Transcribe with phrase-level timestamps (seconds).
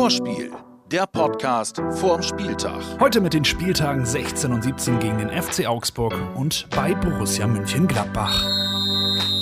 [0.00, 0.50] Vorspiel,
[0.90, 2.80] der Podcast vorm Spieltag.
[3.00, 8.48] Heute mit den Spieltagen 16 und 17 gegen den FC Augsburg und bei Borussia München-Gladbach.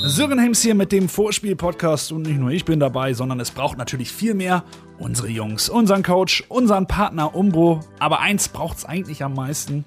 [0.02, 3.78] Sören Hems hier mit dem Vorspiel-Podcast und nicht nur ich bin dabei, sondern es braucht
[3.78, 4.64] natürlich viel mehr.
[4.98, 7.78] Unsere Jungs, unseren Coach, unseren Partner Umbro.
[8.00, 9.84] Aber eins braucht es eigentlich am meisten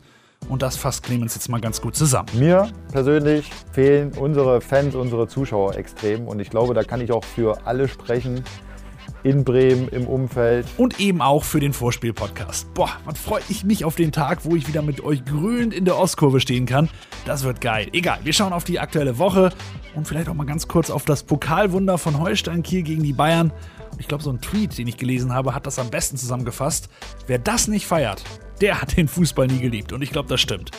[0.47, 2.29] und das fasst Clemens jetzt mal ganz gut zusammen.
[2.35, 7.25] Mir persönlich fehlen unsere Fans, unsere Zuschauer extrem und ich glaube, da kann ich auch
[7.25, 8.45] für alle sprechen
[9.23, 10.65] in Bremen, im Umfeld.
[10.77, 12.73] Und eben auch für den Vorspiel-Podcast.
[12.73, 15.85] Boah, wann freue ich mich auf den Tag, wo ich wieder mit euch grünend in
[15.85, 16.89] der Ostkurve stehen kann.
[17.25, 17.87] Das wird geil.
[17.93, 19.51] Egal, wir schauen auf die aktuelle Woche
[19.95, 23.51] und vielleicht auch mal ganz kurz auf das Pokalwunder von Holstein Kiel gegen die Bayern.
[23.97, 26.89] Ich glaube, so ein Tweet, den ich gelesen habe, hat das am besten zusammengefasst.
[27.27, 28.23] Wer das nicht feiert,
[28.61, 29.93] der hat den Fußball nie geliebt.
[29.93, 30.71] Und ich glaube, das stimmt.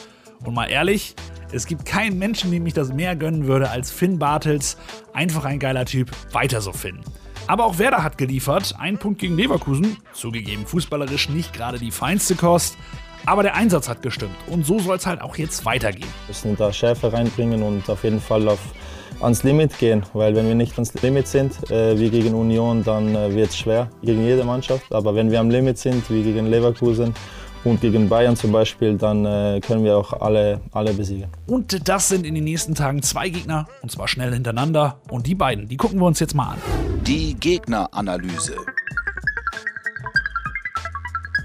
[0.45, 1.15] Und mal ehrlich,
[1.53, 4.77] es gibt keinen Menschen, dem ich das mehr gönnen würde als Finn Bartels.
[5.13, 6.11] Einfach ein geiler Typ.
[6.33, 7.01] Weiter so, Finn.
[7.52, 8.77] Aber auch Werder hat geliefert.
[8.78, 9.98] Ein Punkt gegen Leverkusen.
[10.14, 12.78] Zugegeben, fußballerisch nicht gerade die feinste Kost.
[13.27, 14.34] Aber der Einsatz hat gestimmt.
[14.47, 16.09] Und so soll es halt auch jetzt weitergehen.
[16.09, 18.59] Wir müssen da Schärfe reinbringen und auf jeden Fall auf,
[19.20, 20.03] ans Limit gehen.
[20.14, 23.59] Weil wenn wir nicht ans Limit sind, äh, wie gegen Union, dann äh, wird es
[23.59, 24.91] schwer gegen jede Mannschaft.
[24.91, 27.12] Aber wenn wir am Limit sind, wie gegen Leverkusen,
[27.65, 31.29] und gegen Bayern zum Beispiel, dann äh, können wir auch alle, alle besiegen.
[31.47, 34.99] Und das sind in den nächsten Tagen zwei Gegner, und zwar schnell hintereinander.
[35.11, 36.59] Und die beiden, die gucken wir uns jetzt mal an.
[37.07, 38.57] Die Gegneranalyse.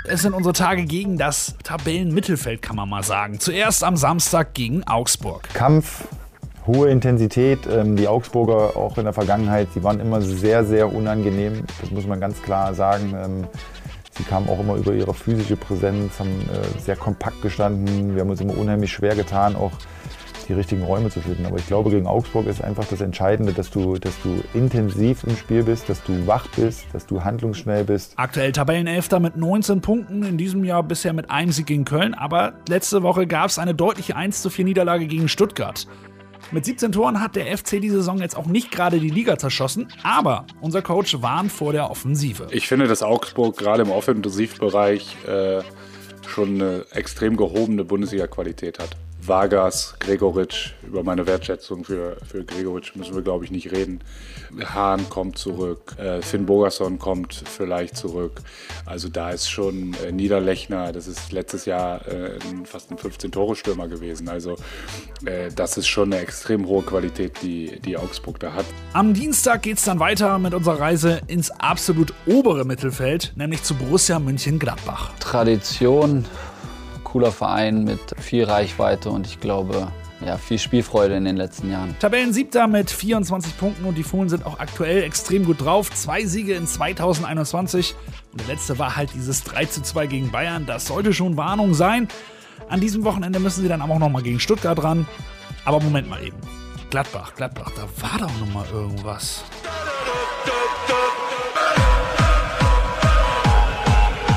[0.10, 3.40] Es sind unsere Tage gegen das Tabellenmittelfeld, kann man mal sagen.
[3.40, 5.50] Zuerst am Samstag gegen Augsburg.
[5.54, 6.06] Kampf,
[6.66, 7.60] hohe Intensität.
[7.70, 11.66] Ähm, die Augsburger auch in der Vergangenheit, die waren immer sehr, sehr unangenehm.
[11.82, 13.48] Das muss man ganz klar sagen.
[14.18, 18.16] Sie kamen auch immer über ihre physische Präsenz, haben äh, sehr kompakt gestanden.
[18.16, 19.72] Wir haben uns immer unheimlich schwer getan, auch
[20.48, 21.46] die richtigen Räume zu finden.
[21.46, 25.36] Aber ich glaube, gegen Augsburg ist einfach das Entscheidende, dass du, dass du intensiv im
[25.36, 28.14] Spiel bist, dass du wach bist, dass du handlungsschnell bist.
[28.16, 32.14] Aktuell Tabellenelfter mit 19 Punkten, in diesem Jahr bisher mit einem Sieg gegen Köln.
[32.14, 35.88] Aber letzte Woche gab es eine deutliche 1 zu 4 Niederlage gegen Stuttgart.
[36.52, 39.90] Mit 17 Toren hat der FC die Saison jetzt auch nicht gerade die Liga zerschossen,
[40.04, 42.48] aber unser Coach warnt vor der Offensive.
[42.52, 45.62] Ich finde, dass Augsburg gerade im Offensivbereich äh,
[46.26, 48.96] schon eine extrem gehobene Bundesliga-Qualität hat.
[49.28, 54.02] Vargas, Gregoritsch, über meine Wertschätzung für, für Gregoritsch müssen wir, glaube ich, nicht reden.
[54.74, 58.42] Hahn kommt zurück, äh, Finn Bogerson kommt vielleicht zurück.
[58.86, 64.30] Also da ist schon äh, Niederlechner, das ist letztes Jahr äh, fast ein 15-Tore-Stürmer gewesen.
[64.30, 64.56] Also
[65.26, 68.66] äh, das ist schon eine extrem hohe Qualität, die, die Augsburg da hat.
[68.94, 73.76] Am Dienstag geht es dann weiter mit unserer Reise ins absolut obere Mittelfeld, nämlich zu
[73.76, 75.12] Borussia München-Gladbach.
[75.20, 76.26] Tradition
[77.18, 79.88] cooler Verein mit viel Reichweite und ich glaube,
[80.24, 81.96] ja, viel Spielfreude in den letzten Jahren.
[82.00, 85.90] Tabellensiebter mit 24 Punkten und die Fohlen sind auch aktuell extrem gut drauf.
[85.90, 87.96] Zwei Siege in 2021
[88.32, 90.68] und der letzte war halt dieses 3 zu 2 gegen Bayern.
[90.68, 92.08] Das sollte schon Warnung sein.
[92.70, 95.08] An diesem Wochenende müssen sie dann auch noch mal gegen Stuttgart ran.
[95.66, 96.38] Aber Moment mal eben.
[96.92, 99.44] Gladbach, Gladbach, da war doch noch mal irgendwas.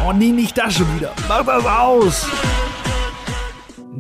[0.07, 1.13] Oh nee, nicht das schon wieder.
[1.29, 2.27] Mach das aus!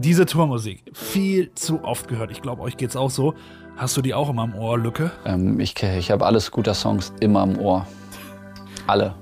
[0.02, 2.30] Diese Tourmusik, viel zu oft gehört.
[2.30, 3.34] Ich glaube, euch geht's auch so.
[3.76, 5.10] Hast du die auch immer im Ohr, Lücke?
[5.26, 7.86] Ähm, ich ich habe alle Scooter-Songs immer im Ohr.
[8.86, 9.14] Alle.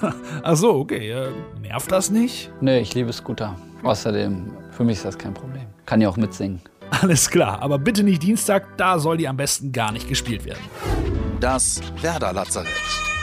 [0.42, 1.08] Ach so, okay.
[1.08, 1.28] Äh,
[1.62, 2.50] nervt das nicht?
[2.60, 3.54] Nee, ich liebe Scooter.
[3.84, 5.66] Außerdem, für mich ist das kein Problem.
[5.86, 6.60] Kann ja auch mitsingen.
[7.00, 10.64] Alles klar, aber bitte nicht Dienstag, da soll die am besten gar nicht gespielt werden.
[11.38, 13.13] Das Werder-Lazarett.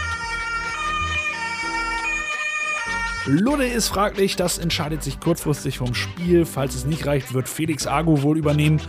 [3.28, 6.44] Ludde ist fraglich, das entscheidet sich kurzfristig vom Spiel.
[6.44, 8.82] Falls es nicht reicht, wird Felix Agu wohl übernehmen.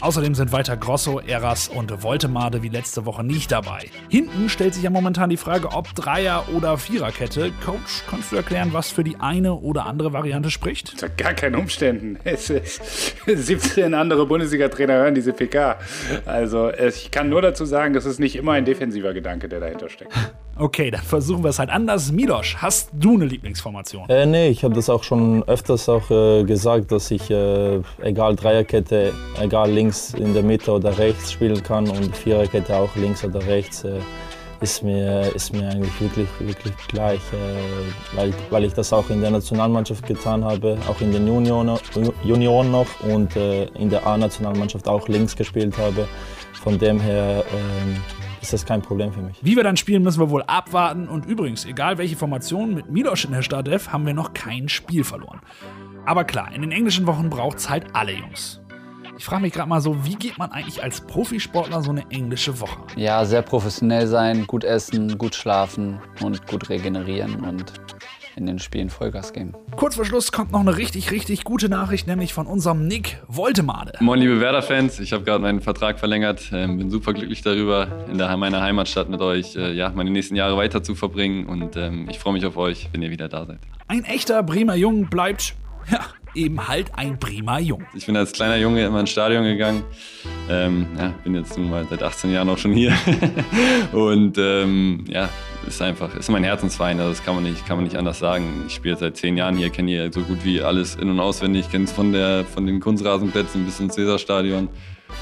[0.00, 3.90] Außerdem sind weiter Grosso, Eras und Voltemade wie letzte Woche nicht dabei.
[4.08, 7.50] Hinten stellt sich ja momentan die Frage, ob Dreier- oder Viererkette.
[7.64, 10.92] Coach, kannst du erklären, was für die eine oder andere Variante spricht?
[10.92, 12.18] Unter gar keinen Umständen.
[13.26, 15.78] 17 andere Bundesliga-Trainer hören diese PK.
[16.26, 19.88] Also ich kann nur dazu sagen, das ist nicht immer ein defensiver Gedanke, der dahinter
[19.88, 20.12] steckt.
[20.56, 22.12] Okay, dann versuchen wir es halt anders.
[22.12, 24.08] Milosch, hast du eine Lieblingsformation?
[24.08, 28.36] Äh, nee, ich habe das auch schon öfters auch äh, gesagt, dass ich äh, egal
[28.36, 33.44] Dreierkette, egal links in der Mitte oder rechts spielen kann und Viererkette auch links oder
[33.46, 33.84] rechts.
[33.84, 33.98] Äh,
[34.60, 39.20] ist mir, ist mir eigentlich wirklich, wirklich gleich, äh, weil, weil ich das auch in
[39.20, 41.78] der Nationalmannschaft getan habe, auch in den Junioren,
[42.22, 46.08] Junioren noch und äh, in der A-Nationalmannschaft auch links gespielt habe.
[46.62, 47.96] Von dem her ähm,
[48.44, 49.38] ist das kein Problem für mich.
[49.42, 51.08] Wie wir dann spielen, müssen wir wohl abwarten.
[51.08, 55.04] Und übrigens, egal welche Formation mit Milosch in der Startelf, haben wir noch kein Spiel
[55.04, 55.40] verloren.
[56.04, 58.60] Aber klar, in den englischen Wochen braucht es halt alle Jungs.
[59.16, 62.60] Ich frage mich gerade mal so, wie geht man eigentlich als Profisportler so eine englische
[62.60, 62.80] Woche?
[62.96, 67.72] Ja, sehr professionell sein, gut essen, gut schlafen und gut regenerieren und
[68.36, 69.54] in den Spielen Vollgas geben.
[69.76, 73.92] Kurz vor Schluss kommt noch eine richtig, richtig gute Nachricht, nämlich von unserem Nick Woltemade.
[74.00, 75.00] Moin, liebe Werder-Fans.
[75.00, 76.50] Ich habe gerade meinen Vertrag verlängert.
[76.52, 80.36] Ähm, bin super glücklich darüber, in der, meiner Heimatstadt mit euch äh, ja, meine nächsten
[80.36, 81.46] Jahre weiter zu verbringen.
[81.46, 83.58] Und ähm, ich freue mich auf euch, wenn ihr wieder da seid.
[83.88, 85.54] Ein echter Bremer Jung bleibt,
[85.90, 86.00] ja,
[86.34, 87.84] eben halt ein Bremer Jung.
[87.94, 89.82] Ich bin als kleiner Junge immer ins Stadion gegangen.
[90.48, 92.92] Ähm, ja, bin jetzt nun mal seit 18 Jahren auch schon hier.
[93.92, 95.28] und ähm, ja,
[95.66, 98.64] ist einfach, ist mein Herzensverein, also das kann man nicht, kann man nicht anders sagen.
[98.66, 101.70] Ich spiele seit zehn Jahren hier, kenne hier so gut wie alles in- und auswendig,
[101.70, 102.14] kenne es von,
[102.52, 104.68] von den Kunstrasenplätzen bis ins Cäsarstadion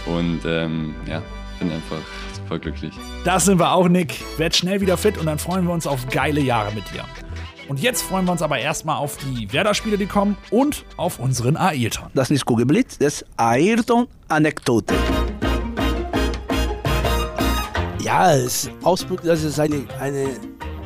[0.07, 1.23] und ähm, ja,
[1.59, 1.99] bin einfach
[2.35, 2.93] super glücklich.
[3.25, 4.15] Das sind wir auch, Nick.
[4.37, 7.05] Werd schnell wieder fit und dann freuen wir uns auf geile Jahre mit dir.
[7.69, 11.57] Und jetzt freuen wir uns aber erstmal auf die Werder-Spiele, die kommen und auf unseren
[11.57, 12.11] Ayrton.
[12.15, 14.95] Das ist Kugelblitz, das Ayrton-Anekdote.
[18.01, 20.29] Ja, es Ausflug, das ist eine, eine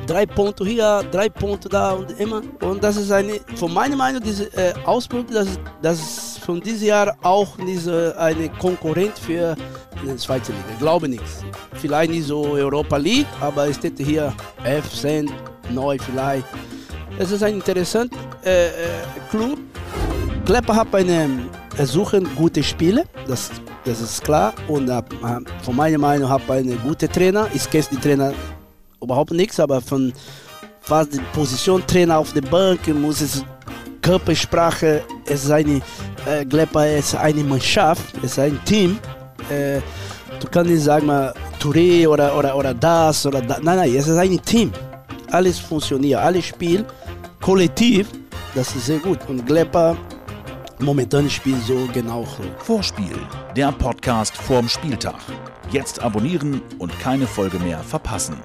[0.07, 2.43] drei Punkte hier, drei Punkte da und immer.
[2.61, 6.89] Und das ist eine, von meiner Meinung, diese äh, Ausflug, das, das ist von diesem
[6.89, 9.57] Jahr auch diese, eine Konkurrent für
[10.05, 10.65] die zweite Liga.
[10.73, 11.43] Ich glaube nichts.
[11.75, 14.33] Vielleicht nicht so Europa League, aber es steht hier
[14.65, 15.31] F10,
[15.71, 16.47] neu vielleicht.
[17.19, 18.73] Es ist ein interessanter äh, äh,
[19.31, 19.59] Club.
[20.45, 21.29] Klepper hat eine
[21.79, 23.51] er suchen gute Spiele, das,
[23.85, 24.55] das ist klar.
[24.67, 25.03] Und äh,
[25.63, 27.49] von meiner Meinung habe einen guten Trainer.
[27.55, 28.33] Ich kenne die Trainer
[29.03, 30.13] überhaupt nichts, aber von
[30.81, 33.45] fast die Position Trainer auf der Bank muss es
[34.01, 35.83] Körpersprache, es ist eine,
[36.27, 38.99] äh, Glepper ist eine Mannschaft, es ist ein Team.
[39.51, 39.81] Äh,
[40.41, 43.61] du kannst nicht sagen, mal, Touré oder, oder, oder das oder das.
[43.63, 44.73] Nein, nein, es ist ein Team.
[45.31, 46.87] Alles funktioniert, alles spielt
[47.41, 48.09] kollektiv.
[48.55, 49.19] Das ist sehr gut.
[49.29, 49.97] Und Glepper
[50.79, 52.43] momentan spielt so genau so.
[52.59, 53.17] Vorspiel,
[53.55, 55.21] der Podcast vorm Spieltag.
[55.71, 58.37] Jetzt abonnieren und keine Folge mehr verpassen.